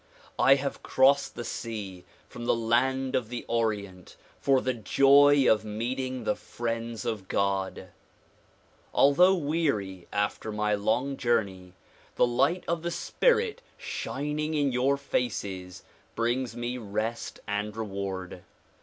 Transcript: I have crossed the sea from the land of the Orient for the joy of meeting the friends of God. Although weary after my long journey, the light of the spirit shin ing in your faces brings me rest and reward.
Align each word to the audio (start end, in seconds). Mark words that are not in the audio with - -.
I 0.39 0.55
have 0.55 0.81
crossed 0.81 1.35
the 1.35 1.43
sea 1.45 2.05
from 2.27 2.45
the 2.45 2.55
land 2.55 3.15
of 3.15 3.29
the 3.29 3.45
Orient 3.47 4.15
for 4.39 4.59
the 4.59 4.73
joy 4.73 5.45
of 5.47 5.63
meeting 5.63 6.23
the 6.23 6.35
friends 6.35 7.05
of 7.05 7.27
God. 7.27 7.89
Although 8.95 9.35
weary 9.35 10.07
after 10.11 10.51
my 10.51 10.73
long 10.73 11.17
journey, 11.17 11.73
the 12.15 12.25
light 12.25 12.63
of 12.67 12.81
the 12.81 12.89
spirit 12.89 13.61
shin 13.77 14.39
ing 14.39 14.55
in 14.55 14.71
your 14.71 14.97
faces 14.97 15.83
brings 16.15 16.55
me 16.57 16.79
rest 16.79 17.39
and 17.47 17.77
reward. 17.77 18.41